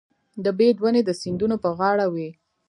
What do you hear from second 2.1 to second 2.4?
وي.